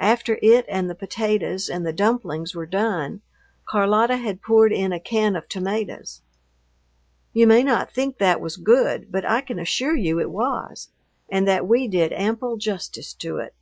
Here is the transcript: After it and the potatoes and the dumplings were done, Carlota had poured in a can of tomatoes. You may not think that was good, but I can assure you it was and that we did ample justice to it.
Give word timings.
After 0.00 0.38
it 0.42 0.66
and 0.68 0.90
the 0.90 0.94
potatoes 0.94 1.70
and 1.70 1.86
the 1.86 1.94
dumplings 1.94 2.54
were 2.54 2.66
done, 2.66 3.22
Carlota 3.64 4.18
had 4.18 4.42
poured 4.42 4.70
in 4.70 4.92
a 4.92 5.00
can 5.00 5.34
of 5.34 5.48
tomatoes. 5.48 6.20
You 7.32 7.46
may 7.46 7.62
not 7.62 7.90
think 7.90 8.18
that 8.18 8.42
was 8.42 8.58
good, 8.58 9.10
but 9.10 9.24
I 9.24 9.40
can 9.40 9.58
assure 9.58 9.96
you 9.96 10.20
it 10.20 10.28
was 10.30 10.90
and 11.30 11.48
that 11.48 11.66
we 11.66 11.88
did 11.88 12.12
ample 12.12 12.58
justice 12.58 13.14
to 13.14 13.38
it. 13.38 13.54